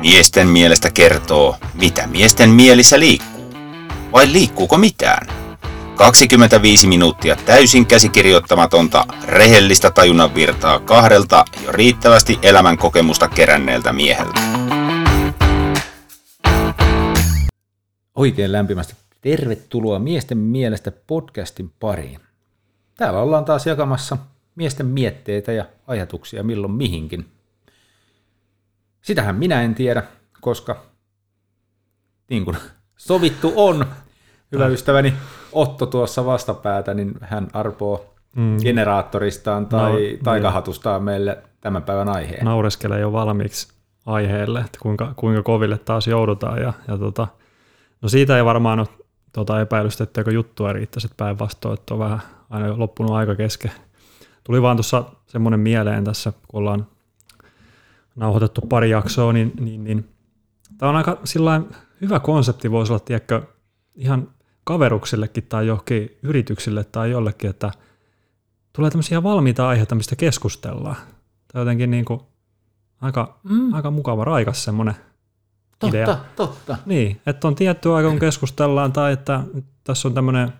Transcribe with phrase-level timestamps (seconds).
[0.00, 3.54] Miesten mielestä kertoo, mitä miesten mielissä liikkuu.
[4.12, 5.26] Vai liikkuuko mitään?
[5.96, 14.40] 25 minuuttia täysin käsikirjoittamatonta, rehellistä tajunnan virtaa kahdelta jo riittävästi elämän kokemusta keränneeltä mieheltä.
[18.14, 22.20] Oikein lämpimästi tervetuloa Miesten mielestä podcastin pariin.
[22.96, 24.16] Täällä ollaan taas jakamassa
[24.54, 27.26] miesten mietteitä ja ajatuksia milloin mihinkin.
[29.02, 30.02] Sitähän minä en tiedä,
[30.40, 30.82] koska
[32.30, 32.56] niin kuin
[32.96, 33.86] sovittu on,
[34.52, 35.14] hyvä ystäväni
[35.52, 38.56] Otto tuossa vastapäätä, niin hän arpoo mm.
[38.62, 42.44] generaattoristaan tai no, taikahatustaan meille tämän päivän aiheen.
[42.44, 43.72] Naureskelee jo valmiiksi
[44.06, 46.62] aiheelle, että kuinka, kuinka koville taas joudutaan.
[46.62, 47.28] Ja, ja tota,
[48.02, 48.88] no siitä ei varmaan ole
[49.32, 53.72] tota epäilystä, etteikö juttua riittäisi, että päinvastoin, että on vähän aina loppunut aika kesken.
[54.44, 56.86] Tuli vaan tuossa semmoinen mieleen tässä, kun ollaan
[58.16, 60.08] nauhoitettu pari jaksoa, niin, niin, niin
[60.78, 61.18] tämä on aika
[62.00, 63.42] hyvä konsepti, voisi olla, tiedätkö,
[63.94, 64.28] ihan
[64.64, 67.72] kaveruksillekin tai johonkin yrityksille tai jollekin, että
[68.72, 70.96] tulee tämmöisiä valmiita aiheita, mistä keskustellaan.
[71.52, 72.20] Tai jotenkin niin kuin
[73.00, 73.74] aika, mm.
[73.74, 74.94] aika mukava, raikas semmoinen
[75.78, 76.06] totta, idea.
[76.06, 79.42] Totta, Niin, että on tietty aika, kun keskustellaan, tai että
[79.84, 80.52] tässä on tämmöinen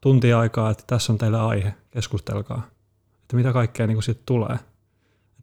[0.00, 2.62] tunti aikaa, että tässä on teille aihe, keskustelkaa.
[3.22, 4.58] Että mitä kaikkea niin siitä tulee.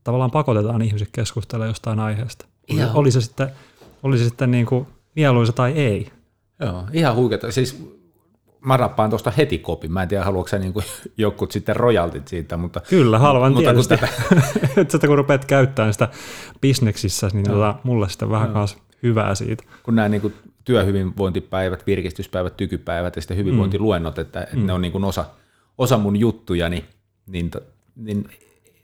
[0.04, 2.46] Tavallaan pakotetaan ihmiset keskustelemaan jostain aiheesta.
[2.72, 3.50] Oli, oli se sitten,
[4.04, 6.12] oli se sitten niin kuin mieluisa tai ei.
[6.60, 7.52] Joo, ihan huikeeta.
[7.52, 7.94] Siis
[8.66, 9.92] mä rappaan tuosta heti kopin.
[9.92, 10.74] Mä en tiedä, haluatko sä niin
[11.18, 12.82] jokut sitten rojaltit siitä, mutta...
[12.90, 13.98] Kyllä, halvan mutta tietysti.
[13.98, 14.82] Kun tätä...
[14.96, 16.10] että kun rupeat käyttämään sitä
[16.62, 18.54] bisneksissä, niin tota, mulle sitten vähän no.
[18.54, 19.64] kanssa hyvää siitä.
[19.84, 24.66] Kun nämä niin kuin työhyvinvointipäivät, virkistyspäivät, tykypäivät ja sitten hyvinvointiluennot, että, että mm.
[24.66, 25.26] ne on niin kuin osa,
[25.78, 26.84] osa mun juttuja, niin,
[27.28, 27.52] niin,
[27.96, 28.30] niin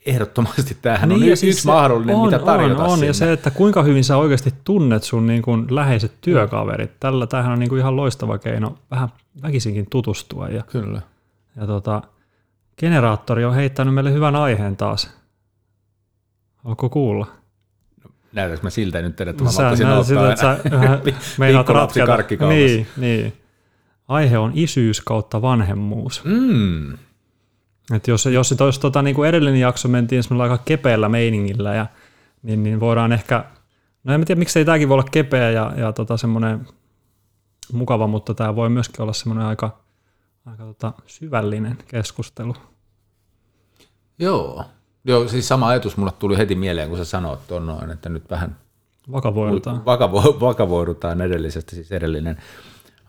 [0.09, 2.97] ehdottomasti tämähän niin, on yksi siis mahdollinen, on, mitä tarjota on, on.
[2.97, 3.07] Sinne.
[3.07, 6.91] ja se, että kuinka hyvin sä oikeasti tunnet sun niin kuin läheiset työkaverit.
[6.99, 9.09] Tällä tämähän on niin kuin ihan loistava keino vähän
[9.41, 10.49] väkisinkin tutustua.
[10.49, 11.01] Ja, Kyllä.
[11.55, 12.01] Ja tota,
[12.77, 15.09] generaattori on heittänyt meille hyvän aiheen taas.
[16.63, 17.27] Onko kuulla?
[18.03, 20.57] No, näytätkö mä siltä nyt, että mä sä ottaa siltä, että sä
[21.37, 22.17] meinaat ratkata.
[22.49, 23.33] Niin, niin.
[24.07, 26.23] Aihe on isyys kautta vanhemmuus.
[26.23, 26.97] Mm.
[27.95, 31.85] Et jos, jos, jos tota, niin kuin edellinen jakso mentiin aika kepeällä meiningillä, ja,
[32.43, 33.45] niin, niin voidaan ehkä,
[34.03, 36.67] no en tiedä miksei tämäkin voi olla kepeä ja, ja tota, semmoinen
[37.73, 39.79] mukava, mutta tämä voi myöskin olla semmoinen aika,
[40.45, 42.55] aika tota, syvällinen keskustelu.
[44.19, 44.65] Joo.
[45.05, 48.29] Joo, siis sama ajatus mulle tuli heti mieleen, kun sä sanoit tuon noin, että nyt
[48.29, 48.55] vähän
[49.11, 49.85] vakavoidutaan.
[49.85, 51.75] Vakavo, vakavoidutaan edellisestä.
[51.75, 52.37] Siis edellinen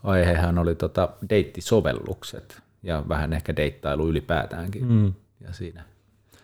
[0.04, 4.92] aihehan oli tota deittisovellukset ja vähän ehkä deittailu ylipäätäänkin.
[4.92, 5.12] Mm.
[5.40, 5.84] Ja siinä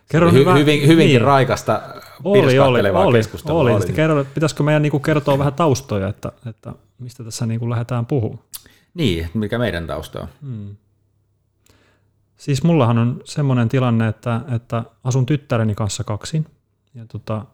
[0.08, 1.20] Kerro hy- hyvä, hyvin, hyvinkin niin.
[1.20, 1.82] raikasta
[2.24, 3.60] oli, oli, oli, keskustelua.
[3.60, 3.92] Oli, oli.
[3.92, 8.44] Kerro, pitäisikö meidän niinku kertoa vähän taustoja, että, että mistä tässä niinku lähdetään puhumaan?
[8.94, 10.28] Niin, mikä meidän tausta on.
[10.42, 10.76] Hmm.
[12.36, 16.46] Siis mullahan on semmoinen tilanne, että, että asun tyttäreni kanssa kaksin.
[16.94, 17.44] Ja tota,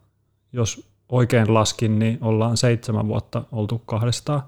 [0.52, 4.42] jos oikein laskin, niin ollaan seitsemän vuotta oltu kahdestaan.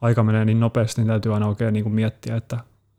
[0.00, 2.58] Aika menee niin nopeasti, niin täytyy aina oikein niin kuin miettiä, että,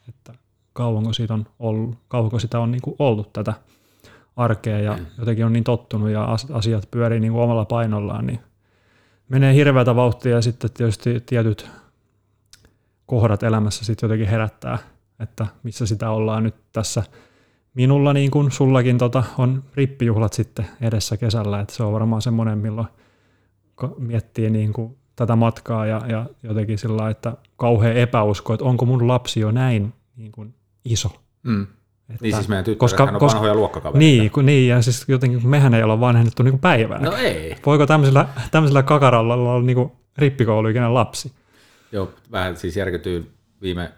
[0.09, 0.33] että
[0.75, 3.53] kauanko, siitä on ollut, kauanko sitä on niin kuin ollut tätä
[4.35, 5.05] arkea ja mm.
[5.17, 8.39] jotenkin on niin tottunut ja asiat pyörii niin kuin omalla painollaan, niin
[9.29, 11.69] menee hirveätä vauhtia ja sitten tietysti tietyt
[13.05, 14.77] kohdat elämässä sitten jotenkin herättää,
[15.19, 17.03] että missä sitä ollaan nyt tässä.
[17.73, 22.57] Minulla niin kuin sullakin tota, on rippijuhlat sitten edessä kesällä, että se on varmaan semmoinen,
[22.57, 22.87] milloin
[23.97, 29.07] miettii niin kuin tätä matkaa ja, ja jotenkin sillä että kauhean epäusko, että onko mun
[29.07, 30.53] lapsi jo näin niin kuin
[30.85, 31.09] iso.
[31.43, 31.67] Mm.
[32.09, 33.99] Että, niin siis meidän koska, on koska, vanhoja luokkakavereita.
[33.99, 36.99] Niin, kun, niin, ja siis jotenkin mehän ei olla vanhennettu niin päivää.
[36.99, 37.55] No ei.
[37.65, 41.31] Voiko tämmöisellä, tämmöisellä kakaralla olla niin rippikouluikäinen lapsi?
[41.91, 43.31] Joo, vähän siis järkytyin
[43.61, 43.91] viime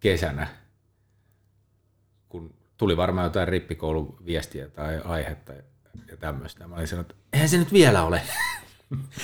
[0.00, 0.46] kesänä,
[2.28, 5.52] kun tuli varmaan jotain rippikouluviestiä tai aihetta
[6.08, 6.68] ja tämmöistä.
[6.68, 8.22] Mä olin sanonut, että eihän se nyt vielä ole.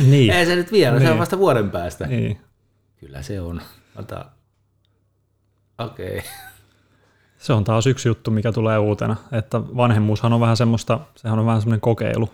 [0.01, 0.31] Niin.
[0.33, 1.03] eihän se nyt vielä, niin.
[1.03, 1.21] se on niin.
[1.21, 2.07] vasta vuoden päästä.
[2.07, 2.41] Niin.
[3.01, 3.63] Kyllä se on.
[3.97, 4.25] Ota
[5.79, 6.19] Okei.
[6.19, 6.31] Okay.
[7.39, 11.47] Se on taas yksi juttu, mikä tulee uutena, että vanhemmuushan on vähän semmoista, sehän on
[11.47, 12.29] vähän semmoinen kokeilu.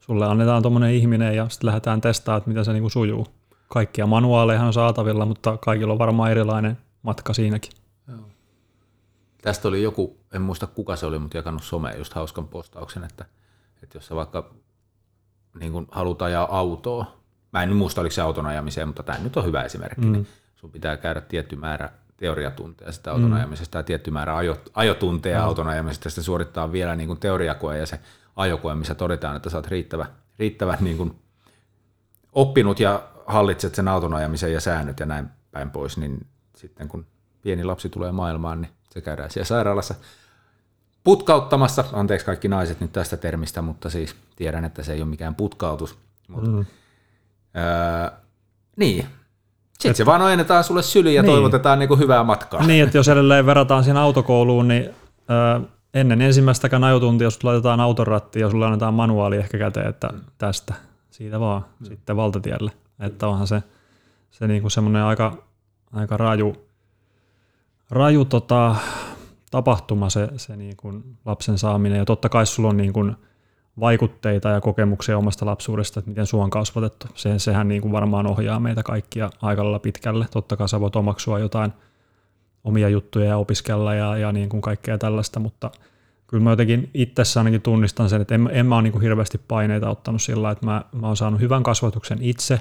[0.00, 3.26] Sulle annetaan tuommoinen ihminen ja sitten lähdetään testaamaan, että miten se niinku sujuu.
[3.68, 7.72] Kaikkia manuaaleja on saatavilla, mutta kaikilla on varmaan erilainen matka siinäkin.
[8.08, 8.18] Joo.
[9.42, 13.24] Tästä oli joku, en muista kuka se oli, mutta jakanut someen just hauskan postauksen, että,
[13.82, 14.50] että jos sä vaikka
[15.60, 17.16] niin kun haluat ajaa autoa,
[17.52, 20.12] mä en muista oliko se auton ajamiseen, mutta tämä nyt on hyvä esimerkki, mm.
[20.12, 21.90] niin sun pitää käydä tietty määrä
[22.20, 23.36] teoriatunteja sitä auton mm.
[23.36, 25.44] ajamisesta ja tietty määrä ajo, ajotunteja mm.
[25.44, 28.00] auton ajamisesta, sitten suorittaa vielä niin kuin teoriakoe ja se
[28.36, 30.06] ajokoe, missä todetaan, että sä oot riittävä,
[30.38, 31.18] riittävän niin kuin
[32.32, 36.26] oppinut ja hallitset sen auton ajamisen ja säännöt ja näin päin pois, niin
[36.56, 37.06] sitten kun
[37.42, 39.94] pieni lapsi tulee maailmaan, niin se käydään siellä sairaalassa
[41.04, 45.34] putkauttamassa, anteeksi kaikki naiset nyt tästä termistä, mutta siis tiedän, että se ei ole mikään
[45.34, 45.98] putkautus.
[46.28, 46.66] Mutta, mm.
[47.56, 48.18] öö,
[48.76, 49.06] niin,
[49.80, 51.32] sitten se vaan ojennetaan sulle syliin ja niin.
[51.32, 52.66] toivotetaan niin kuin hyvää matkaa.
[52.66, 54.90] Niin, että jos edelleen verrataan siihen autokouluun, niin
[55.94, 60.20] ennen ensimmäistäkään ajotuntia, jos laitetaan autoratti ja sulle annetaan manuaali ehkä käteen, että mm.
[60.38, 60.74] tästä,
[61.10, 61.86] siitä vaan, mm.
[61.86, 62.72] sitten valtatielle.
[63.00, 63.62] Että onhan se,
[64.30, 65.42] se niinku semmoinen aika,
[65.92, 66.56] aika raju,
[67.90, 68.76] raju tota,
[69.50, 71.98] tapahtuma se, se niinku lapsen saaminen.
[71.98, 73.04] Ja totta kai sulla on niinku
[73.80, 77.06] vaikutteita ja kokemuksia omasta lapsuudesta, että miten sua on kasvatettu.
[77.14, 80.26] Se, sehän niinku varmaan ohjaa meitä kaikkia aika lailla pitkälle.
[80.30, 81.72] Totta kai sä voit omaksua jotain
[82.64, 85.70] omia juttuja ja opiskella ja, ja niin kuin kaikkea tällaista, mutta
[86.26, 89.40] kyllä mä jotenkin itsessä ainakin tunnistan sen, että en, en mä ole niin kuin hirveästi
[89.48, 92.60] paineita ottanut sillä, että mä, mä oon saanut hyvän kasvatuksen itse,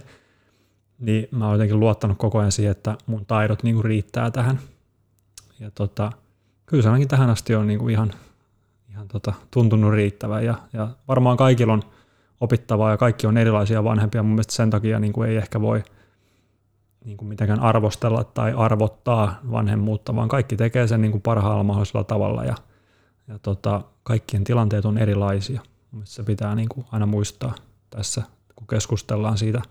[1.00, 4.60] niin mä oon jotenkin luottanut koko ajan siihen, että mun taidot niin kuin riittää tähän.
[5.60, 6.12] Ja tota,
[6.66, 8.14] kyllä se ainakin tähän asti on niin kuin ihan,
[8.90, 11.84] ihan tota, tuntunut riittävän ja, ja varmaan kaikilla on
[12.42, 14.24] opittavaa ja kaikki on erilaisia vanhempia.
[14.24, 15.84] Mun mielestä sen takia niin kuin ei ehkä voi–
[17.06, 22.04] niin kuin mitenkään arvostella tai arvottaa vanhemmuutta, vaan kaikki tekee sen niin kuin parhaalla mahdollisella
[22.04, 22.56] tavalla ja,
[23.28, 25.62] ja tota, kaikkien tilanteet on erilaisia.
[25.92, 27.56] Mielestäni se pitää niin kuin aina muistaa
[27.90, 28.22] tässä,
[28.56, 29.62] kun keskustellaan siitä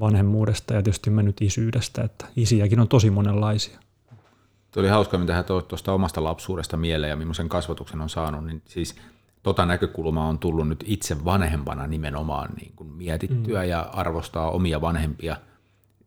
[0.00, 3.78] vanhemmuudesta ja tietysti mennyt isyydestä, että isiäkin on tosi monenlaisia.
[4.74, 8.46] Tuo oli hauska, mitä hän toi tuosta omasta lapsuudesta mieleen ja millaisen kasvatuksen on saanut,
[8.46, 8.96] niin siis
[9.42, 13.68] tota näkökulmaa on tullut nyt itse vanhempana nimenomaan niin kuin mietittyä mm.
[13.68, 15.36] ja arvostaa omia vanhempia–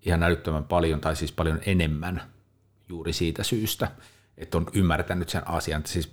[0.08, 2.22] ihan älyttömän paljon tai siis paljon enemmän
[2.90, 3.92] juuri siitä syystä,
[4.38, 5.81] että on ymmärtänyt sen asian.
[5.86, 6.12] Siis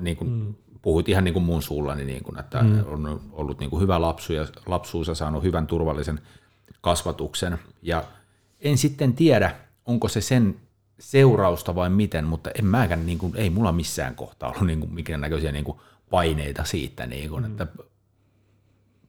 [0.00, 0.54] niin kuin, mm.
[0.82, 2.84] puhuit ihan niin kuin mun suullani, niin kuin, että mm.
[2.86, 6.20] on ollut niin kuin hyvä lapsu ja lapsuus ja saanut hyvän turvallisen
[6.80, 7.58] kasvatuksen.
[7.82, 8.04] Ja
[8.60, 9.54] en sitten tiedä,
[9.86, 10.56] onko se sen
[10.98, 14.94] seurausta vai miten, mutta en mäkään, niin kuin, ei mulla missään kohtaa ollut niin kuin,
[14.94, 15.78] mikään näköisiä niin kuin
[16.10, 17.50] paineita siitä, niin kuin, mm.
[17.50, 17.66] että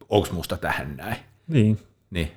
[0.08, 1.16] onko musta tähän näin.
[1.48, 1.78] Niin.
[2.10, 2.32] Niin.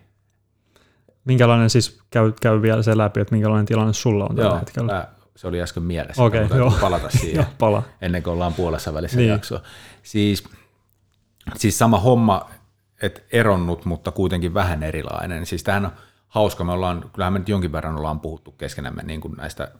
[1.26, 4.94] Minkälainen siis, käy, käy vielä se läpi, että minkälainen tilanne sulla on tällä joo, hetkellä?
[4.94, 6.24] Mä, se oli äsken mielessä.
[6.24, 6.74] Okay, joo.
[6.82, 7.84] palata siihen joo, pala.
[8.02, 9.30] ennen kuin ollaan puolessa välissä niin.
[9.30, 9.62] jaksoa.
[10.04, 10.44] Siis,
[11.56, 12.50] siis sama homma,
[13.02, 15.46] että eronnut, mutta kuitenkin vähän erilainen.
[15.46, 15.92] Siis tämähän on
[16.30, 19.72] hauska, me ollaan, kyllähän me nyt jonkin verran ollaan puhuttu keskenämme niin kuin näistä,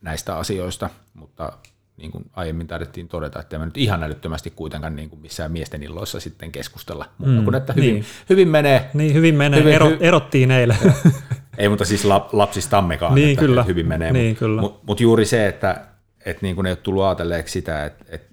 [0.00, 1.52] näistä asioista, mutta
[1.96, 5.82] niin kuin aiemmin taidettiin todeta, että me nyt ihan älyttömästi kuitenkaan niin kuin missään miesten
[5.82, 8.04] illoissa sitten keskustella, mutta mm, kun että hyvin, niin.
[8.30, 8.90] hyvin menee.
[8.94, 10.78] Niin, hyvin menee, hyvin, Ero, erottiin eilen.
[11.58, 13.62] ei, mutta siis lap, lapsistammekaan, niin, että kyllä.
[13.62, 14.12] hyvin menee.
[14.12, 15.84] Niin, mutta mut, mut juuri se, että
[16.24, 18.28] et niin kuin ei ole tullut ajatelleeksi sitä, että et,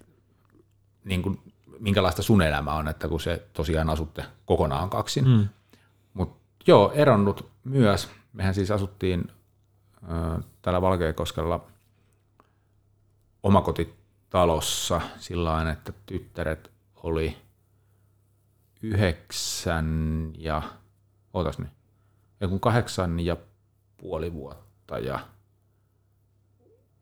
[1.03, 1.39] niin kuin,
[1.79, 5.27] minkälaista sun elämä on, että kun se tosiaan asutte kokonaan kaksin.
[5.27, 5.47] Mm.
[6.67, 8.09] Joo, eronnut myös.
[8.33, 9.31] Mehän siis asuttiin
[10.03, 11.65] äh, täällä Valkeakoskella–
[13.45, 17.37] omakotitalossa sillä että tyttäret oli
[18.81, 20.61] yhdeksän ja,
[21.33, 21.69] ootas nyt,
[22.49, 23.37] kun kahdeksan ja
[23.97, 25.19] puoli vuotta ja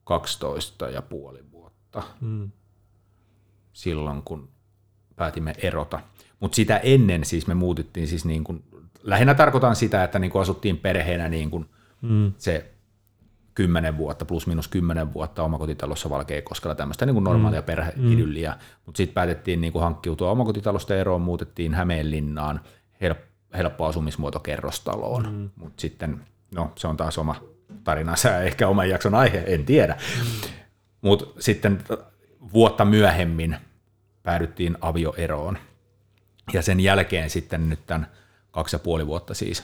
[0.03, 2.51] 12 ja puoli vuotta hmm.
[3.73, 4.49] silloin, kun
[5.15, 5.99] päätimme erota.
[6.39, 8.63] Mutta sitä ennen siis me muutittiin siis niin kuin,
[9.03, 11.65] lähinnä tarkoitan sitä, että niin kuin asuttiin perheenä niin kuin
[12.01, 12.33] hmm.
[12.37, 12.73] se
[13.55, 17.65] kymmenen vuotta, plus minus kymmenen vuotta omakotitalossa Valkeakoskella, tämmöistä niin kuin normaalia mm.
[17.65, 18.57] perheidylliä, mm.
[18.85, 22.59] mutta sitten päätettiin niin kuin hankkiutua omakotitalosta eroon, muutettiin Hämeenlinnaan,
[23.01, 23.17] help,
[23.57, 25.49] helppo asumismuoto kerrostaloon, mm.
[25.55, 26.21] mutta sitten,
[26.55, 27.35] no se on taas oma
[27.83, 30.49] tarinansa ehkä oman jakson aihe, en tiedä, mm.
[31.01, 31.79] mutta sitten
[32.53, 33.57] vuotta myöhemmin
[34.23, 35.57] päädyttiin avioeroon,
[36.53, 38.07] ja sen jälkeen sitten nyt tämän
[38.51, 39.63] kaksi ja puoli vuotta siis,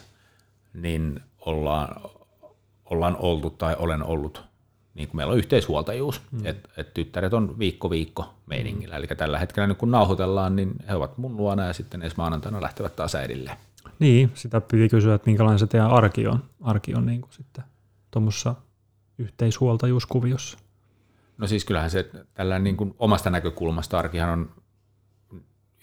[0.73, 2.01] niin ollaan,
[2.85, 4.43] ollaan oltu tai olen ollut,
[4.93, 6.45] niin kuin meillä on yhteishuoltajuus, mm.
[6.45, 8.99] että et tyttäret on viikko viikko meiningillä, mm.
[8.99, 12.61] eli tällä hetkellä nyt kun nauhoitellaan, niin he ovat mun luona ja sitten ensi maanantaina
[12.61, 13.57] lähtevät taas äidille.
[13.99, 17.63] Niin, sitä piti kysyä, että minkälainen se teidän arki on, arki on niin kuin sitten
[18.11, 18.55] tuommoisessa
[19.17, 20.57] yhteishuoltajuuskuviossa.
[21.39, 24.51] No siis kyllähän se tällä niin kuin omasta näkökulmasta arkihan on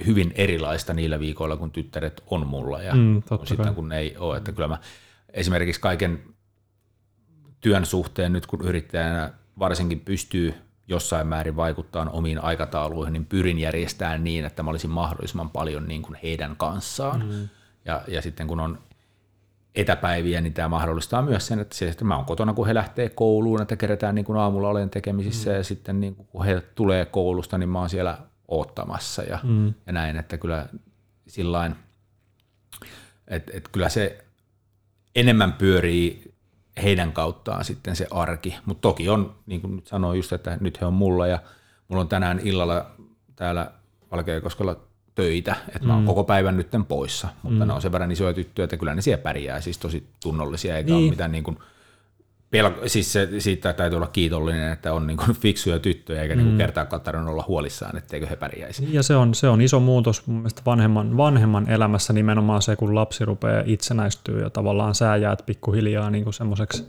[0.07, 4.37] hyvin erilaista niillä viikoilla, kun tyttäret on mulla ja mm, sitten kun ei ole.
[4.37, 4.79] Että kyllä mä
[5.33, 6.23] esimerkiksi kaiken
[7.61, 10.55] työn suhteen nyt, kun yrittäjänä varsinkin pystyy
[10.89, 16.03] jossain määrin vaikuttaa omiin aikatauluihin, niin pyrin järjestämään niin, että mä olisin mahdollisimman paljon niin
[16.03, 17.27] kuin heidän kanssaan.
[17.27, 17.49] Mm.
[17.85, 18.79] Ja, ja sitten kun on
[19.77, 23.09] etäpäiviä, niin tämä mahdollistaa myös sen, että, se, että mä oon kotona, kun he lähtee
[23.09, 25.57] kouluun, että kerätään niin kuin aamulla olen tekemisissä mm.
[25.57, 28.19] ja sitten niin kun he tulee koulusta, niin mä oon siellä
[28.49, 29.75] oottamassa ja, mm.
[29.87, 30.67] ja näin, että kyllä
[31.27, 31.77] sillain
[33.29, 34.25] Et, et kyllä se
[35.15, 36.35] enemmän pyörii
[36.83, 40.81] heidän kauttaan sitten se arki, mutta toki on, niin kuin nyt sanoin just, että nyt
[40.81, 41.39] he on mulla ja
[41.89, 42.91] mulla on tänään illalla
[43.37, 43.71] täällä
[44.11, 44.81] Valkeakoskella
[45.17, 46.07] töitä, että mä oon mm.
[46.07, 47.69] koko päivän nytten poissa, mutta mm.
[47.69, 50.91] ne on sen verran isoja tyttöjä, että kyllä ne siellä pärjää, siis tosi tunnollisia, eikä
[50.91, 51.03] niin.
[51.03, 51.59] ole mitään niin kuin,
[52.51, 56.51] pelko, siis se, siitä täytyy olla kiitollinen, että on niin kuin fiksuja tyttöjä, eikä niinku
[56.51, 56.59] mm.
[56.59, 58.89] niin kertaakaan tarvinnut olla huolissaan, etteikö he pärjäisi.
[58.91, 62.95] Ja se on, se on iso muutos mun mielestä vanhemman, vanhemman elämässä nimenomaan se, kun
[62.95, 66.87] lapsi rupeaa itsenäistyä ja tavallaan sä jäät pikkuhiljaa niin semmoiseksi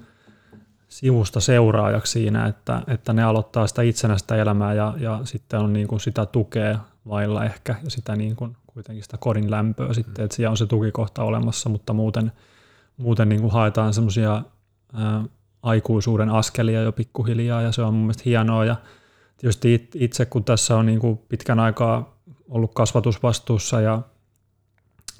[0.87, 5.87] sivusta seuraajaksi siinä, että, että ne aloittaa sitä itsenäistä elämää ja, ja sitten on niin
[5.87, 10.35] kuin sitä tukea vailla ehkä ja sitä niin kuin kuitenkin sitä kodin lämpöä sitten, että
[10.35, 12.31] siellä on se tukikohta olemassa, mutta muuten,
[12.97, 14.41] muuten niin kuin haetaan semmoisia
[15.63, 18.75] aikuisuuden askelia jo pikkuhiljaa ja se on mun mielestä hienoa ja
[19.37, 22.17] tietysti itse kun tässä on niin kuin pitkän aikaa
[22.49, 24.01] ollut kasvatusvastuussa ja,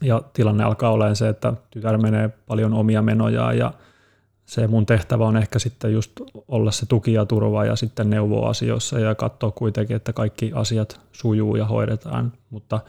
[0.02, 3.74] ja tilanne alkaa olemaan se, että tytär menee paljon omia menojaan ja
[4.48, 6.12] se mun tehtävä on ehkä sitten just
[6.48, 11.00] olla se tuki ja turva ja sitten neuvoa asioissa ja katsoa kuitenkin, että kaikki asiat
[11.12, 12.80] sujuu ja hoidetaan, mutta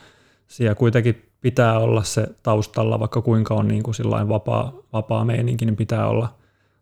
[0.47, 3.95] siellä kuitenkin pitää olla se taustalla, vaikka kuinka on niin kuin
[4.29, 6.35] vapaa, vapaa meininki, niin pitää olla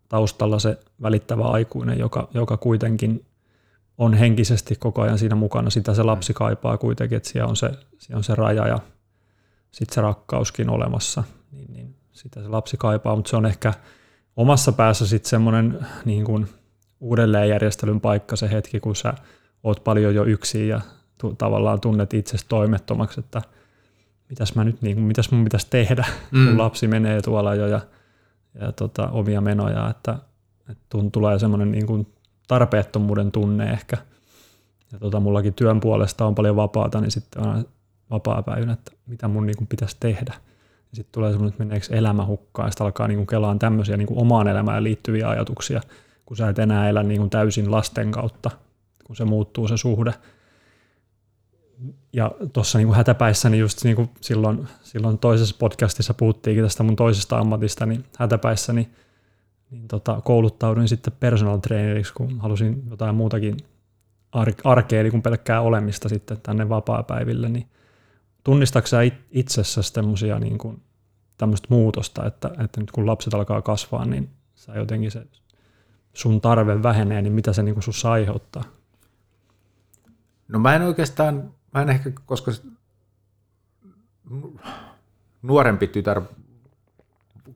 [0.09, 3.25] taustalla se välittävä aikuinen, joka, joka kuitenkin
[3.99, 5.71] on henkisesti koko ajan siinä mukana.
[5.71, 8.78] Sitä se lapsi kaipaa kuitenkin, että siellä on se, siellä on se raja ja
[9.71, 11.25] sitten se rakkauskin olemassa.
[11.52, 13.75] Niin, niin sitä se lapsi kaipaa, mutta se on ehkä
[14.36, 16.48] omassa päässä sitten semmoinen niin kuin
[17.00, 19.14] uudelleenjärjestelyn paikka se hetki, kun sä
[19.62, 20.80] oot paljon jo yksin ja
[21.18, 23.42] tu- tavallaan tunnet itsestä toimettomaksi, että
[24.28, 26.46] mitäs, mä nyt, niin kuin, mitäs mun pitäisi tehdä, mm.
[26.46, 27.80] kun lapsi menee tuolla jo ja,
[28.60, 30.18] ja tota, omia menoja, että,
[30.70, 32.06] että tulee semmoinen niin kuin
[32.48, 33.96] tarpeettomuuden tunne ehkä.
[34.92, 37.68] Ja tota, mullakin työn puolesta on paljon vapaata, niin sitten on
[38.10, 40.34] vapaa päivänä, että mitä mun niin kuin pitäisi tehdä
[40.92, 44.20] sitten tulee semmoinen, että meneekö elämä hukkaan, ja sitten alkaa niin kelaan tämmöisiä niin kuin
[44.20, 45.80] omaan elämään liittyviä ajatuksia,
[46.26, 48.50] kun sä et enää elä niin kuin täysin lasten kautta,
[49.04, 50.14] kun se muuttuu se suhde.
[52.12, 56.96] Ja tuossa niin hätäpäissä, niin just niin kuin silloin, silloin toisessa podcastissa puhuttiinkin tästä mun
[56.96, 58.94] toisesta ammatista, niin hätäpäissä niin,
[59.70, 63.56] niin tota, kouluttauduin sitten personal traineriksi, kun halusin jotain muutakin
[64.64, 67.66] arkea, eli kun pelkkää olemista sitten tänne vapaa-päiville, niin
[68.46, 68.98] tunnistatko sä
[69.30, 70.82] itsessäsi tämmöisiä niin kuin,
[71.38, 75.26] tämmöistä muutosta, että, että nyt kun lapset alkaa kasvaa, niin sä jotenkin se
[76.14, 78.64] sun tarve vähenee, niin mitä se niin kuin sussa aiheuttaa?
[80.48, 82.52] No mä en oikeastaan, mä en ehkä, koska
[85.42, 86.22] nuorempi tytär,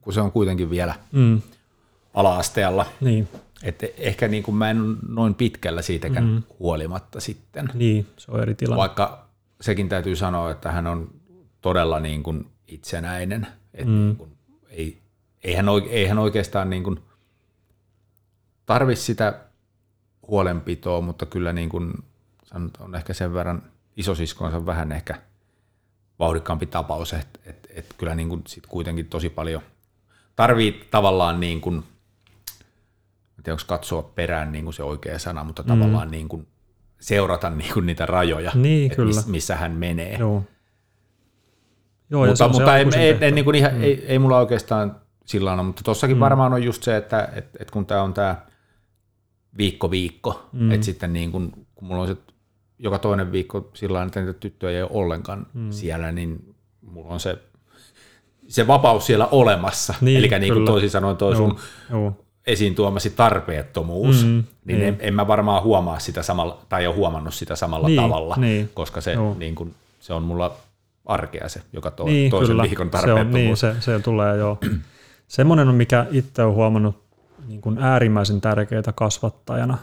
[0.01, 1.41] kun se on kuitenkin vielä mm.
[2.13, 3.27] ala-asteella, niin.
[3.63, 6.43] että ehkä niin kuin mä en ole noin pitkällä siitäkään mm.
[6.59, 7.69] huolimatta sitten.
[7.73, 8.79] Niin, se on eri tilanne.
[8.79, 9.30] Vaikka
[9.61, 11.13] sekin täytyy sanoa, että hän on
[11.61, 13.47] todella niin kuin itsenäinen.
[13.73, 13.97] Että mm.
[13.97, 14.37] niin kuin,
[14.69, 15.01] ei,
[15.43, 16.99] ei, hän, ei hän oikeastaan niin kuin
[18.65, 19.39] tarvi sitä
[20.27, 21.93] huolenpitoa, mutta kyllä niin kuin,
[22.79, 23.63] on ehkä sen verran
[23.97, 25.21] isosiskonsa vähän ehkä
[26.19, 29.61] vauhdikkaampi tapaus, että et, et kyllä niin kuin sit kuitenkin tosi paljon
[30.35, 31.75] tarvii tavallaan niin kuin,
[33.37, 35.67] en tiedä onko katsoa perään niin kuin se oikea sana, mutta mm.
[35.67, 36.47] tavallaan niin kuin
[37.01, 39.07] seurata niin kuin niitä rajoja, niin, kyllä.
[39.07, 40.17] Miss, missä hän menee.
[40.19, 40.43] Joo.
[42.09, 43.83] Joo, mutta mutta ei, ei, ei, niin kuin ihan, mm.
[43.83, 46.19] ei, ei mulla oikeastaan sillä on, mutta tuossakin mm.
[46.19, 48.35] varmaan on just se, että et, et kun tämä on tämä
[49.57, 50.71] viikko viikko, mm.
[50.71, 52.17] että sitten niin kun, kun mulla on se
[52.79, 55.71] joka toinen viikko sillä että niitä tyttöjä ei ole ollenkaan mm.
[55.71, 57.37] siellä, niin mulla on se,
[58.47, 59.93] se vapaus siellä olemassa.
[60.01, 62.15] Niin, Eli niin kuin toisin sanoen toi sun Joo
[62.47, 64.83] esiin tuomasi tarpeettomuus, mm, niin, niin.
[64.83, 68.69] En, en mä varmaan huomaa sitä samalla, tai ole huomannut sitä samalla niin, tavalla, niin.
[68.73, 70.55] koska se, niin kun, se on mulla
[71.05, 72.63] arkea se, joka to, niin, toisen kyllä.
[72.63, 73.59] viikon tarpeettomuus.
[73.59, 74.59] Se on, niin, se, se tulee jo.
[75.27, 77.03] Semmoinen on, mikä itse olen huomannut
[77.47, 79.77] niin kuin äärimmäisen tärkeää kasvattajana,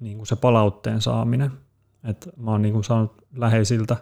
[0.00, 1.50] niin kuin se palautteen saaminen.
[2.04, 3.96] Et mä oon niin kuin saanut läheisiltä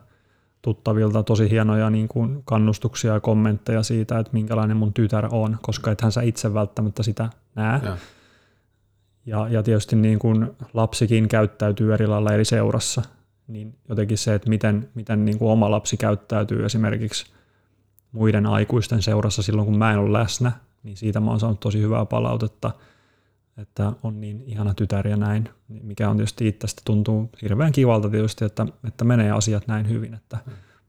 [0.62, 5.90] tuttavilta tosi hienoja niin kuin kannustuksia ja kommentteja siitä, että minkälainen mun tytär on, koska
[5.90, 7.81] ethän sä itse välttämättä sitä näe.
[7.85, 7.97] Ja,
[9.26, 13.02] ja, ja tietysti niin kuin lapsikin käyttäytyy eri lailla eri seurassa,
[13.49, 17.26] niin jotenkin se, että miten, miten niin kuin oma lapsi käyttäytyy esimerkiksi
[18.12, 20.52] muiden aikuisten seurassa silloin, kun mä en ole läsnä,
[20.83, 22.71] niin siitä mä oon saanut tosi hyvää palautetta,
[23.56, 28.44] että on niin ihana tytär ja näin, mikä on tietysti itsestä tuntuu hirveän kivalta tietysti,
[28.44, 30.38] että, että menee asiat näin hyvin, että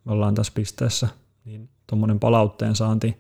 [0.06, 1.08] me ollaan tässä pisteessä,
[1.46, 3.18] niin tuommoinen palautteen saanti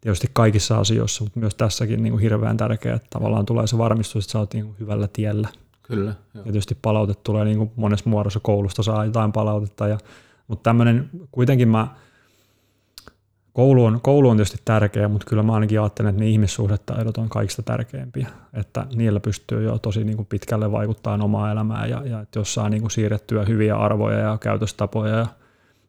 [0.00, 4.24] tietysti kaikissa asioissa, mutta myös tässäkin niin kuin hirveän tärkeää, että tavallaan tulee se varmistus,
[4.24, 5.48] että sä oot niin kuin hyvällä tiellä.
[5.82, 6.14] Kyllä.
[6.34, 6.44] Joo.
[6.44, 9.98] Ja tietysti palaute tulee niin kuin monessa muodossa, koulusta saa jotain palautetta, ja,
[10.48, 11.88] mutta tämmöinen kuitenkin mä
[13.52, 17.28] koulu on, koulu on tietysti tärkeä, mutta kyllä mä ainakin ajattelen, että ne ihmissuhdetaidot on
[17.28, 22.20] kaikista tärkeimpiä, että niillä pystyy jo tosi niin kuin pitkälle vaikuttaa omaa elämään ja, ja
[22.20, 25.26] että jos saa niin kuin siirrettyä hyviä arvoja ja käytöstapoja ja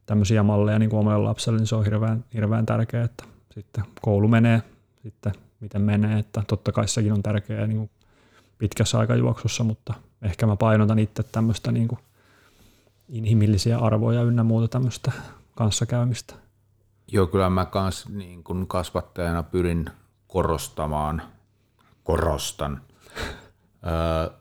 [0.05, 4.27] tämmöisiä malleja niin kuin omalle lapselle, niin se on hirveän, hirveän tärkeää, että sitten koulu
[4.27, 4.61] menee
[5.03, 7.89] sitten miten menee, että totta kai sekin on tärkeää niin kuin
[8.57, 11.99] pitkässä aikajuoksussa, mutta ehkä mä painotan itse tämmöistä niin kuin
[13.09, 15.11] inhimillisiä arvoja ynnä muuta tämmöistä
[15.55, 16.35] kanssakäymistä.
[17.07, 19.89] Joo, kyllä mä kans niin kun kasvattajana pyrin
[20.27, 21.21] korostamaan,
[22.03, 22.81] korostan,
[23.87, 24.37] öö,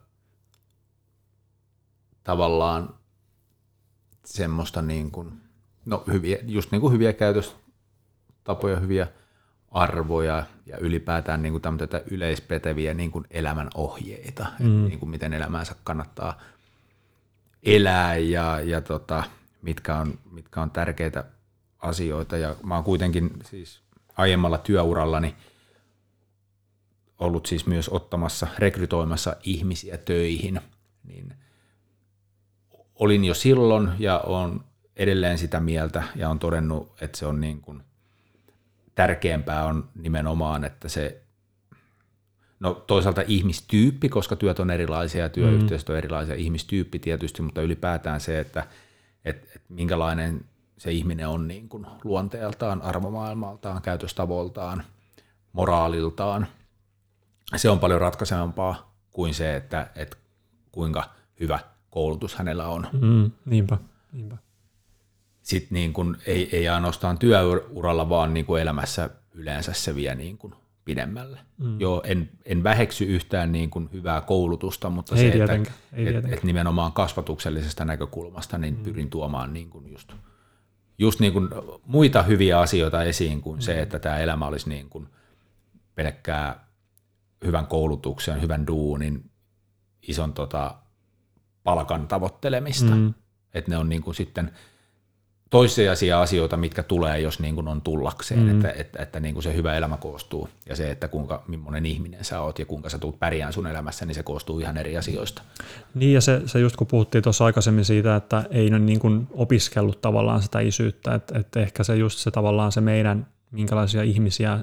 [2.24, 2.94] tavallaan
[4.24, 5.40] semmoista niin kuin,
[5.84, 9.06] no hyviä, just niin kuin hyviä käytöstapoja, hyviä
[9.70, 14.84] arvoja ja ylipäätään niin kuin tämmöitä yleispeteviä niin kuin elämän ohjeita, mm.
[14.84, 16.40] niin kuin miten elämäänsä kannattaa
[17.62, 19.24] elää ja, ja tota,
[19.62, 21.24] mitkä, on, mitkä on tärkeitä
[21.82, 22.36] asioita.
[22.36, 23.80] Ja mä oon kuitenkin siis
[24.16, 25.36] aiemmalla työurallani
[27.18, 30.60] ollut siis myös ottamassa, rekrytoimassa ihmisiä töihin,
[31.04, 31.34] niin
[32.94, 34.64] olin jo silloin ja on
[34.96, 37.82] edelleen sitä mieltä ja on todennut, että se on niin kuin
[38.94, 41.22] tärkeämpää on nimenomaan, että se
[42.60, 48.20] no toisaalta ihmistyyppi, koska työt on erilaisia ja työyhteisöt on erilaisia, ihmistyyppi tietysti, mutta ylipäätään
[48.20, 48.66] se, että
[49.24, 50.44] et, et minkälainen
[50.82, 54.84] se ihminen on niin kuin luonteeltaan, arvomaailmaltaan, käytöstavoiltaan,
[55.52, 56.46] moraaliltaan.
[57.56, 60.16] Se on paljon ratkaisevampaa kuin se, että, että
[60.72, 61.04] kuinka
[61.40, 61.58] hyvä
[61.90, 62.86] koulutus hänellä on.
[62.92, 63.78] Mm, niinpä,
[64.12, 64.36] niinpä.
[65.42, 70.38] Sitten niin kuin, ei, ei ainoastaan työuralla, vaan niin kuin elämässä yleensä se vie niin
[70.38, 71.38] kuin pidemmälle.
[71.58, 71.80] Mm.
[71.80, 76.32] Joo, en, en väheksy yhtään niin kuin hyvää koulutusta, mutta ei se, että ei et,
[76.32, 78.82] et nimenomaan kasvatuksellisesta näkökulmasta niin mm.
[78.82, 80.12] pyrin tuomaan niin kuin just,
[80.98, 81.48] just niin kuin
[81.86, 83.62] muita hyviä asioita esiin kuin mm.
[83.62, 85.08] se, että tämä elämä olisi niin kuin
[85.94, 86.66] pelkkää
[87.44, 89.30] hyvän koulutuksen, hyvän duunin,
[90.08, 90.74] ison tota,
[91.64, 92.94] palkan tavoittelemista.
[92.94, 93.14] Mm.
[93.54, 94.50] Että ne on niin kuin sitten–
[95.52, 98.50] toissijaisia asioita, mitkä tulee, jos niin kuin on tullakseen, mm.
[98.50, 102.24] että, että, että niin kuin se hyvä elämä koostuu ja se, että kuinka millainen ihminen
[102.24, 105.42] sä oot ja kuinka sä tulet pärjään sun elämässä, niin se koostuu ihan eri asioista.
[105.94, 109.28] Niin ja se, se just kun puhuttiin tuossa aikaisemmin siitä, että ei ole niin kuin
[109.30, 114.58] opiskellut tavallaan sitä isyyttä, että, että ehkä se just se tavallaan se meidän, minkälaisia ihmisiä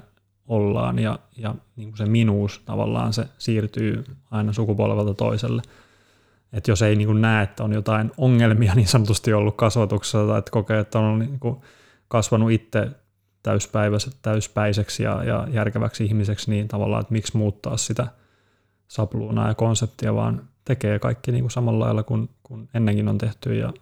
[0.48, 5.62] ollaan ja, ja niin kuin se minuus tavallaan se siirtyy aina sukupolvelta toiselle–
[6.52, 10.38] että jos ei niin kuin näe, että on jotain ongelmia niin sanotusti ollut kasvatuksessa tai
[10.38, 11.56] että kokee, että on niin kuin
[12.08, 12.90] kasvanut itse
[14.22, 18.06] täyspäiseksi ja, ja järkeväksi ihmiseksi, niin tavallaan, että miksi muuttaa sitä
[18.88, 23.54] sapluunaa ja konseptia, vaan tekee kaikki niin kuin samalla lailla kuin, kuin ennenkin on tehty
[23.54, 23.72] ja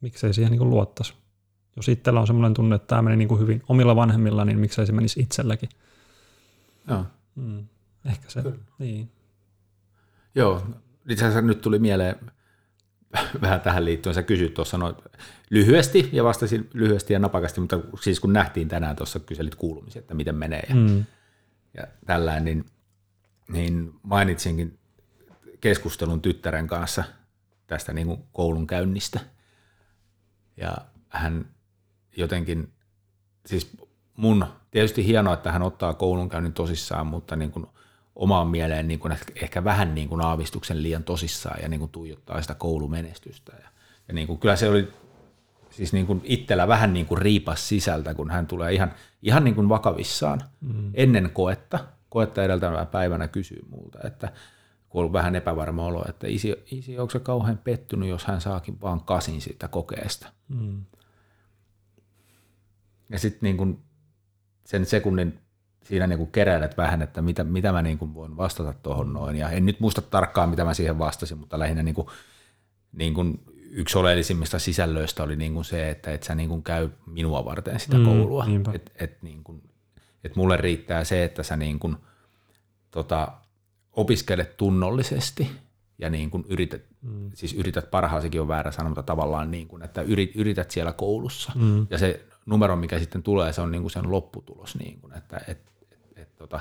[0.00, 1.14] miksei siihen niin kuin luottaisi.
[1.76, 4.86] Jos itsellä on sellainen tunne, että tämä meni niin kuin hyvin omilla vanhemmilla, niin miksei
[4.86, 5.68] se menisi itselläkin.
[6.88, 7.04] Joo.
[7.34, 7.66] Mm,
[8.04, 8.56] ehkä se, Kyllä.
[8.78, 9.10] niin.
[10.34, 10.62] Joo,
[11.08, 12.16] itse asiassa nyt tuli mieleen
[13.42, 14.94] vähän tähän liittyen, sä kysyt tuossa noin
[15.50, 20.14] lyhyesti ja vastasin lyhyesti ja napakasti, mutta siis kun nähtiin tänään tuossa kyselit kuulumisia, että
[20.14, 21.04] miten menee ja, mm.
[21.74, 22.64] ja tällään, niin,
[23.48, 24.78] niin mainitsinkin
[25.60, 27.04] keskustelun tyttären kanssa
[27.66, 29.20] tästä niin kuin koulun käynnistä
[30.56, 30.76] ja
[31.08, 31.46] hän
[32.16, 32.72] jotenkin,
[33.46, 33.70] siis
[34.16, 37.66] mun, tietysti hienoa, että hän ottaa koulun käynnin tosissaan, mutta niin kuin
[38.16, 42.42] omaan mieleen niin kuin ehkä vähän niin kuin aavistuksen liian tosissaan ja niin kuin tuijottaa
[42.42, 43.52] sitä koulumenestystä.
[43.62, 43.68] Ja,
[44.08, 44.92] ja niin kuin, kyllä se oli
[45.70, 49.54] siis niin kuin itsellä vähän niin kuin riipas sisältä, kun hän tulee ihan, ihan niin
[49.54, 50.90] kuin vakavissaan mm.
[50.94, 51.78] ennen koetta.
[52.08, 54.32] Koetta edeltävänä päivänä kysyy multa, että
[54.88, 58.80] kun on vähän epävarma olo, että isi, isi onko se kauhean pettynyt, jos hän saakin
[58.80, 60.32] vaan kasin siitä kokeesta.
[60.48, 60.84] Mm.
[63.10, 63.78] Ja sitten niin
[64.64, 65.40] sen sekunnin
[65.88, 69.36] siinä niin kuin keräilet vähän, että mitä, mitä mä niin kuin voin vastata tuohon noin.
[69.36, 72.08] Ja en nyt muista tarkkaan, mitä mä siihen vastasin, mutta lähinnä niin kuin,
[72.92, 76.90] niin kuin yksi oleellisimmista sisällöistä oli niin kuin se, että et sä niin kuin käy
[77.06, 78.46] minua varten sitä mm, koulua.
[78.74, 79.62] Että et niin kuin,
[80.24, 81.96] et mulle riittää se, että sä niin kuin,
[82.90, 83.28] tota,
[83.92, 85.50] opiskelet tunnollisesti
[85.98, 87.30] ja niin kuin yrität, mm.
[87.34, 90.02] siis yrität parhaasikin on väärä sana, mutta tavallaan niin kuin, että
[90.34, 91.52] yrität siellä koulussa.
[91.54, 91.86] Mm.
[91.90, 95.40] Ja se numero, mikä sitten tulee, se on niin kuin sen lopputulos, niin kuin, että
[95.48, 95.72] et,
[96.36, 96.60] tota,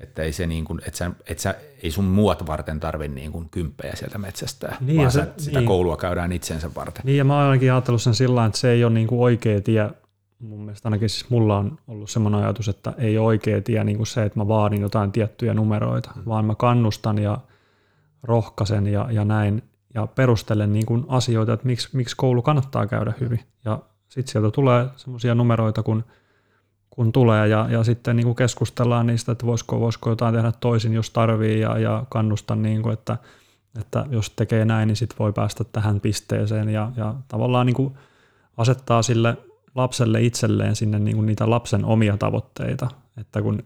[0.00, 3.32] että ei se niin kuin, et sä, et sä, ei sun muut varten tarvi niin
[3.32, 5.66] kuin kymppejä sieltä metsästää, niin vaan se, sitä niin.
[5.66, 7.02] koulua käydään itsensä varten.
[7.04, 9.60] Niin ja mä oon ainakin ajatellut sen sillä että se ei ole niin kuin oikea
[9.60, 9.90] tie,
[10.38, 13.96] mun mielestä ainakin siis mulla on ollut semmoinen ajatus, että ei ole oikea tie niin
[13.96, 16.22] kuin se, että mä vaadin jotain tiettyjä numeroita, hmm.
[16.26, 17.38] vaan mä kannustan ja
[18.22, 19.62] rohkaisen ja, ja näin
[19.94, 23.40] ja perustelen niin kuin asioita, että miksi, miksi koulu kannattaa käydä hyvin.
[23.64, 26.04] Ja sitten sieltä tulee semmoisia numeroita, kun–
[27.00, 30.92] kun tulee ja, ja sitten niin kuin keskustellaan niistä, että voisiko, voisiko jotain tehdä toisin,
[30.92, 33.16] jos tarvii ja, ja kannustan, niin kuin, että,
[33.80, 37.94] että jos tekee näin, niin sitten voi päästä tähän pisteeseen ja, ja tavallaan niin kuin
[38.56, 39.36] asettaa sille
[39.74, 43.62] lapselle itselleen sinne niin kuin niitä lapsen omia tavoitteita, että kun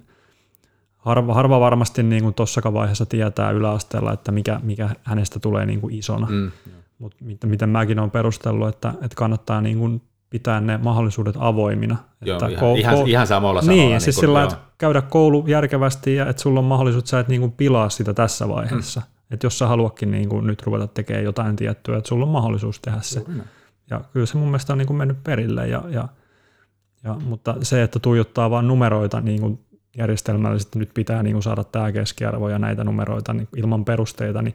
[0.96, 5.80] harva, harva varmasti niin kuin tossakaan vaiheessa tietää yläasteella, että mikä, mikä hänestä tulee niin
[5.80, 6.50] kuin isona, mm.
[6.98, 10.02] mutta miten, miten mäkin olen perustellut, että, että kannattaa niin kuin
[10.34, 11.96] pitää ne mahdollisuudet avoimina.
[12.24, 14.00] Joo, että ihan, ihan, ihan samalla niin, sanolla.
[14.00, 17.40] siis niin sillä että käydä koulu järkevästi ja että sulla on mahdollisuus, sä et niin
[17.40, 19.00] kuin pilaa sitä tässä vaiheessa.
[19.00, 19.34] Mm.
[19.34, 22.80] Että jos sä haluatkin niin kuin nyt ruveta tekemään jotain tiettyä, että sulla on mahdollisuus
[22.80, 23.18] tehdä se.
[23.18, 23.42] Juuri.
[23.90, 25.68] Ja kyllä se mun mielestä on niin kuin mennyt perille.
[25.68, 26.08] Ja, ja,
[27.04, 29.58] ja, mutta se, että tuijottaa vain numeroita niin kuin
[29.96, 34.54] järjestelmällisesti, nyt pitää niin kuin saada tämä keskiarvo ja näitä numeroita niin ilman perusteita, niin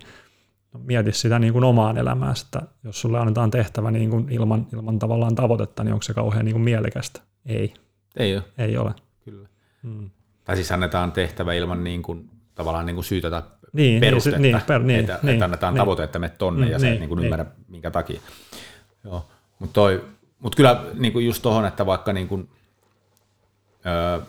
[0.74, 4.68] no, mieti sitä niin kuin omaan elämään, että jos sulle annetaan tehtävä niin kuin ilman,
[4.74, 7.22] ilman tavallaan tavoitetta, niin onko se kauhean niin kuin mielekästä?
[7.46, 7.74] Ei.
[8.18, 8.44] Ei ole.
[8.58, 8.94] Ei ole.
[9.26, 9.48] Kyllä.
[9.84, 10.10] Hmm.
[10.46, 13.42] Tai siis annetaan tehtävä ilman niin kuin, tavallaan niin kuin syytä tai
[13.74, 15.82] niin, perustetta, niin, per, niin, että, niin, että annetaan niin.
[15.82, 17.26] tavoite, että me tonne Mm, ja sä niin, et niin kuin niin.
[17.26, 18.22] ymmärrä minkä takia.
[19.04, 19.26] Joo.
[19.60, 20.06] Mutta toi,
[20.40, 22.50] mut kyllä niin kuin just tuohon, että vaikka niin kuin,
[23.86, 24.20] öö,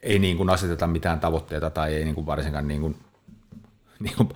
[0.00, 2.96] ei niin kuin aseteta mitään tavoitteita tai ei niin kuin varsinkaan niin kuin,
[4.00, 4.28] niin kuin,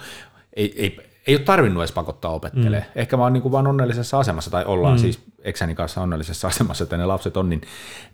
[0.56, 2.82] ei, ei, ei ole tarvinnut edes pakottaa opettelemaan.
[2.82, 3.00] Mm.
[3.00, 5.00] Ehkä mä oon niin kuin vaan onnellisessa asemassa, tai ollaan mm.
[5.00, 7.60] siis eksäni kanssa onnellisessa asemassa, että ne lapset on niin,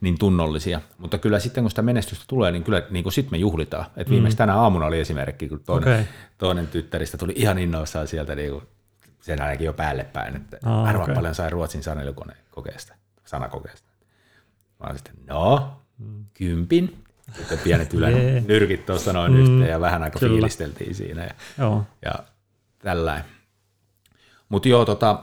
[0.00, 0.80] niin tunnollisia.
[0.98, 3.86] Mutta kyllä sitten kun sitä menestystä tulee, niin kyllä niin kuin sit me juhlitaan.
[3.96, 6.04] Et viimeksi tänä aamuna oli esimerkki, kun toinen, Okei.
[6.38, 8.62] toinen tyttäristä tuli ihan innoissaan sieltä niin kuin,
[9.20, 11.14] sen ainakin jo päälle päin, että Aa, arvaa okei.
[11.14, 13.88] paljon sai ruotsin sanelukokeesta, sanakokeesta.
[14.80, 15.70] Mä sitten, no,
[16.34, 17.02] kympin.
[17.36, 18.12] Sitten pienet ylän
[18.48, 20.32] nyrkit tuosta noin Mm, yhteen ja vähän aika kyllä.
[20.32, 21.24] fiilisteltiin siinä.
[21.24, 21.84] Ja, Joo.
[22.04, 22.14] ja
[22.86, 23.24] tällainen.
[24.48, 25.22] Mutta joo, tota,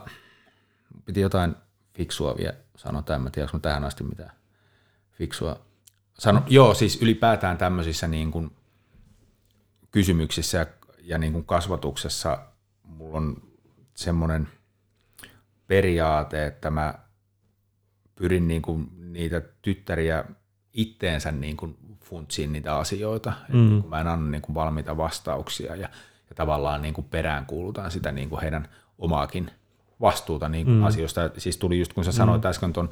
[1.04, 1.56] piti jotain
[1.94, 4.30] fiksua vielä sanoa, en mä tiedä, onko tähän asti mitään
[5.12, 5.60] fiksua
[6.18, 6.42] sano.
[6.46, 8.50] Joo, siis ylipäätään tämmöisissä niin kuin
[9.90, 10.66] kysymyksissä ja,
[11.02, 12.38] ja niin kuin kasvatuksessa
[12.82, 13.42] mulla on
[13.94, 14.48] semmoinen
[15.66, 16.94] periaate, että mä
[18.14, 20.24] pyrin niin kuin niitä tyttäriä
[20.72, 23.32] itteensä niin kuin funtsiin niitä asioita.
[23.48, 23.68] Mm.
[23.68, 25.88] Kuin mä en anna niin kuin valmiita vastauksia ja,
[26.28, 29.50] ja tavallaan niin kuin peräänkuulutan sitä niin kuin heidän omaakin
[30.00, 30.84] vastuuta niin kuin mm.
[30.84, 31.30] asioista.
[31.38, 32.88] Siis tuli just kun sä sanoit äsken tuon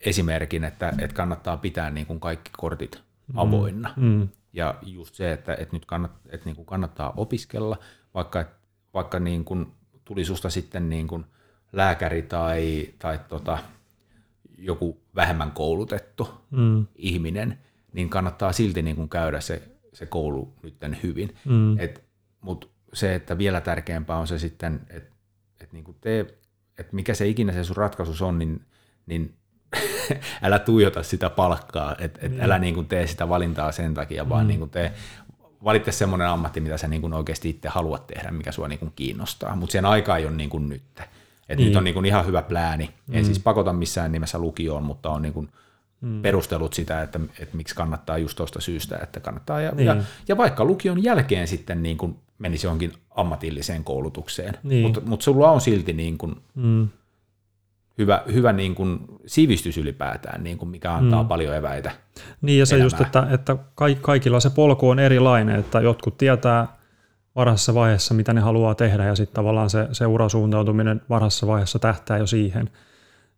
[0.00, 3.02] esimerkin, että, että kannattaa pitää niin kuin kaikki kortit
[3.34, 3.94] avoinna.
[3.96, 4.28] Mm.
[4.52, 7.78] Ja just se, että, että nyt kannat, että niin kuin kannattaa opiskella,
[8.14, 8.44] vaikka,
[8.94, 9.72] vaikka niin kuin
[10.04, 11.24] tuli susta sitten niin kuin
[11.72, 13.58] lääkäri tai, tai tota,
[14.58, 16.86] joku vähemmän koulutettu Mm.
[16.96, 17.58] ihminen,
[17.92, 19.62] niin kannattaa silti niin kuin käydä se,
[19.92, 21.34] se koulu nytten hyvin.
[21.44, 21.78] Mm.
[21.78, 22.01] Et,
[22.42, 25.14] Mutta se, että vielä tärkeämpää on se sitten, että
[25.60, 26.38] et niin kuin tee,
[26.78, 28.64] et mikä se ikinä se sun ratkaisus on, niin,
[29.06, 29.34] niin
[30.42, 34.48] älä tuijota sitä palkkaa, että et älä niin kuin tee sitä valintaa sen takia, vaan
[34.48, 34.92] niin kuin tee,
[35.64, 38.92] valitse semmoinen ammatti, mitä sä niin kuin oikeasti itse haluat tehdä, mikä sua niin kuin
[38.96, 40.82] kiinnostaa, mutta sen aika ei ole niin kuin nyt.
[41.48, 41.66] Et Niin.
[41.66, 45.22] Nyt on niin kuin ihan hyvä plääni, en siis pakota missään nimessä lukioon, mutta on
[45.22, 45.48] niin kuin
[46.22, 49.60] perustelut sitä, että, että miksi kannattaa just tuosta syystä, että kannattaa.
[49.60, 49.86] Ja, Niin.
[49.86, 49.96] ja,
[50.28, 54.82] ja vaikka lukion jälkeen sitten niin kuin menisi johonkin ammatilliseen koulutukseen, Niin.
[54.82, 56.88] mutta, mutta sulla on silti niin kuin Mm.
[57.98, 61.28] hyvä, hyvä niin kuin sivistys ylipäätään, niin kuin mikä antaa mm.
[61.28, 61.90] paljon eväitä.
[62.42, 62.84] Niin ja se elämää.
[62.86, 66.66] just, että, että ka- kaikilla se polku on erilainen, että jotkut tietää
[67.36, 72.18] varhaisessa vaiheessa, mitä ne haluaa tehdä ja sitten tavallaan se, se urasuuntautuminen varhaisessa vaiheessa tähtää
[72.18, 72.70] jo siihen.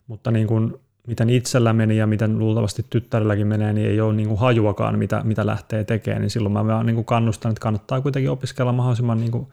[0.06, 0.74] Mutta niin kuin,
[1.06, 5.20] miten itsellä meni ja miten luultavasti tyttärelläkin menee, niin ei ole niin kuin hajuakaan, mitä,
[5.24, 9.20] mitä lähtee tekemään, niin silloin mä vaan niin kuin kannustan, että kannattaa kuitenkin opiskella mahdollisimman
[9.20, 9.46] niin kuin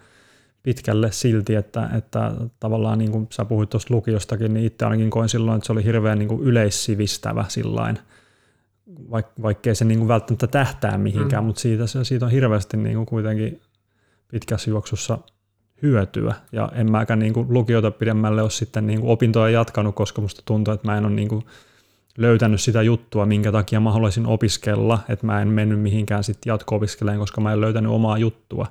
[0.64, 5.30] pitkälle silti, että, että tavallaan niin kuin sä puhuit tuosta lukiostakin, niin itse ainakin koin
[5.30, 8.00] silloin, että se oli hirveän niin kuin yleissivistävä sillain,
[9.12, 11.48] vaik, vaikkei se niin kuin välttämättä tähtää mihinkään, mm.
[11.48, 13.62] mutta siitä, siitä on hirveästi niin kuin kuitenkin
[14.28, 15.18] pitkässä juoksussa
[15.82, 16.34] hyötyä.
[16.52, 20.42] Ja en mäkään niin kuin lukiota pidemmälle ole sitten niin kuin opintoja jatkanut, koska musta
[20.46, 21.46] tuntuu, että mä en ole niin kuin
[22.18, 27.20] löytänyt sitä juttua, minkä takia mä haluaisin opiskella, että mä en mennyt mihinkään sitten jatko-opiskeleen,
[27.20, 28.68] koska mä en löytänyt omaa juttua.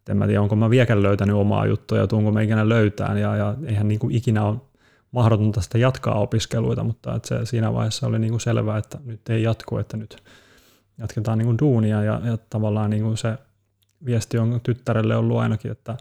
[0.00, 3.18] Et en mä tiedä, onko mä vieläkään löytänyt omaa juttua ja tuunko mä ikinä löytään,
[3.20, 4.56] ja, ja eihän niin kuin ikinä ole
[5.12, 9.28] mahdotonta sitä jatkaa opiskeluita, mutta että se siinä vaiheessa oli niin kuin selvää, että nyt
[9.28, 10.16] ei jatku, että nyt
[10.98, 13.38] jatketaan niin kuin duunia ja, ja tavallaan niin kuin se
[14.04, 15.96] viesti on tyttärelle ollut ainakin, että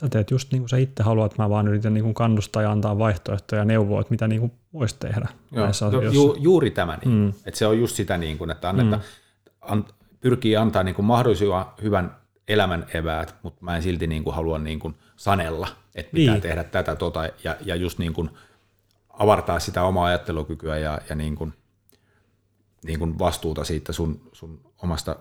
[0.00, 2.72] sä teet just niin kuin sä itse haluat, mä vaan yritän niin kuin kannustaa ja
[2.72, 6.70] antaa vaihtoehtoja ja neuvoa, että mitä niin kuin voisi tehdä Joo, näissä no, ju, juuri
[6.70, 7.28] tämä, niin, mm.
[7.28, 9.02] että se on just sitä, niin kuin, että annetta, mm.
[9.60, 9.84] an,
[10.20, 12.16] pyrkii antaa niin kuin mahdollisimman hyvän
[12.48, 16.42] elämän eväät, mutta mä en silti niin kuin halua niin kuin sanella, että pitää Niin.
[16.42, 18.30] tehdä tätä tota, ja, ja just niin kuin
[19.08, 21.52] avartaa sitä omaa ajattelukykyä ja, ja niin kuin,
[22.84, 25.16] niin kuin vastuuta siitä sun, sun omasta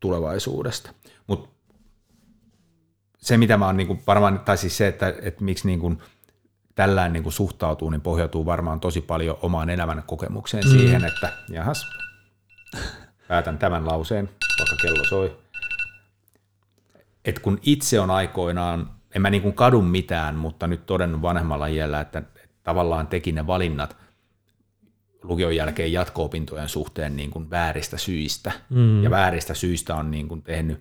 [0.00, 0.90] tulevaisuudesta.
[1.26, 1.48] Mutta
[3.22, 5.98] se, mitä mä oon niin kuin varmaan, tai siis se, että, että miksi niin kuin
[6.74, 10.70] tällään niin kuin suhtautuu, niin pohjautuu varmaan tosi paljon omaan elämän kokemukseen mm.
[10.70, 11.86] siihen, että jahas,
[13.28, 15.36] päätän tämän lauseen, vaikka kello soi.
[17.24, 21.66] Et kun itse on aikoinaan, en mä niin kuin kadu mitään, mutta nyt todennut vanhemmalla
[21.66, 22.22] iällä, että
[22.62, 23.96] tavallaan teki ne valinnat
[25.22, 28.52] lukion jälkeen jatko-opintojen suhteen niin kuin vääristä syistä.
[28.70, 29.04] Mm.
[29.04, 30.80] Ja vääristä syistä on niin kuin tehnyt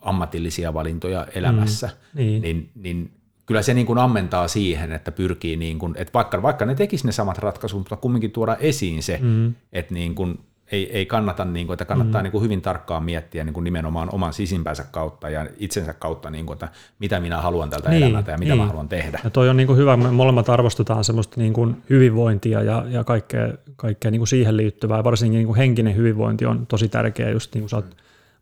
[0.00, 2.18] ammatillisia valintoja elämässä, mm.
[2.18, 2.42] niin.
[2.42, 3.10] Niin, niin
[3.46, 7.06] kyllä se niin kuin ammentaa siihen, että pyrkii, niin kuin, että vaikka, vaikka ne tekisi
[7.06, 9.54] ne samat ratkaisut, mutta kumminkin tuoda esiin se, mm.
[9.72, 10.38] että niin kuin
[10.72, 12.22] ei, ei kannata, niin kuin, että kannattaa mm.
[12.22, 16.46] niin kuin hyvin tarkkaan miettiä niin kuin nimenomaan oman sisimpänsä kautta ja itsensä kautta, niin
[16.46, 18.60] kuin, että mitä minä haluan tältä niin, elämältä ja mitä niin.
[18.62, 19.20] mä haluan tehdä.
[19.24, 23.04] Ja toi on niin kuin hyvä, me molemmat arvostetaan semmoista niin kuin hyvinvointia ja, ja
[23.04, 27.54] kaikkea, kaikkea niin kuin siihen liittyvää, varsinkin niin kuin henkinen hyvinvointi on tosi tärkeä, just
[27.54, 27.96] niin kuin sä oot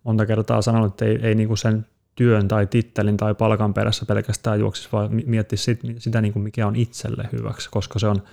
[0.07, 4.07] monta kertaa sanonut, että ei, ei niin kuin sen työn tai tittelin tai palkan perässä
[4.07, 8.23] pelkästään juoksisi, vaan miettisi sit, sitä, niin kuin mikä on itselle hyväksi, koska se on–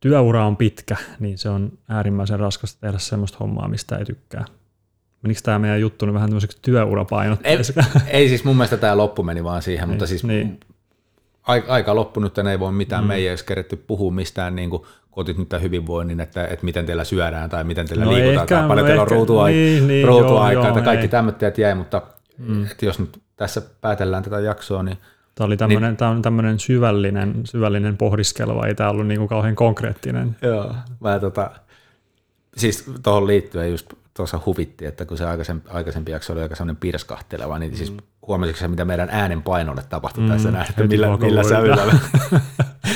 [0.00, 4.44] työura on pitkä, niin se on äärimmäisen raskasta tehdä semmoista hommaa, mistä ei tykkää.
[5.22, 7.80] Menikö tämä meidän juttu nyt vähän tämmöiseksi työurapainotteiseksi?
[7.80, 10.60] Ei, ei siis mun mielestä tämä loppu meni vaan siihen, mutta niin, siis niin.
[11.46, 13.08] Aika loppu nyt ei voi mitään, mm.
[13.08, 17.04] me ei edes keretty puhua mistään niin kuin kotit nyt hyvinvoinnin, että, että miten teillä
[17.04, 20.06] syödään tai miten teillä no liikutaan ehkä, tai paljon no teillä on ruutuaikaa, niin, niin,
[20.06, 22.02] ruutuaikaa joo, kaikki tämmöiset jäi, mutta
[22.38, 22.66] mm.
[22.70, 24.98] että jos nyt tässä päätellään tätä jaksoa, niin
[25.34, 29.28] Tämä oli tämmöinen, niin, tämä on tämmöinen syvällinen, syvällinen pohdiskelu, ei tämä ollut niin kuin
[29.28, 30.36] kauhean konkreettinen.
[30.42, 31.50] Joo, mä tota,
[32.56, 36.80] siis tuohon liittyen just tuossa huvitti, että kun se aikaisempi, aikaisempi jakso oli aika sellainen
[36.80, 37.96] pirskahteleva, niin siis mm.
[37.96, 41.82] siis huomasitko se, mitä meidän äänen painolle tapahtui mm, tässä näin, että millä, millä sävyllä.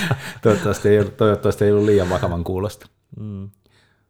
[0.43, 2.87] toivottavasti, ei toivottavasti ei ollut liian vakavan kuulosta.
[3.21, 3.51] Mm.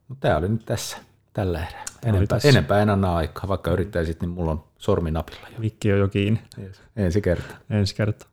[0.08, 0.96] Mutta tämä oli nyt tässä
[1.32, 1.84] tällä erää.
[2.04, 5.58] Enempää, enempää en anna aikaa, vaikka yrittäisit, niin mulla on sormi napilla jo.
[5.58, 6.40] Mikki on jo kiinni.
[6.96, 7.54] Ensi kerta.
[7.70, 8.26] Ensi kerta.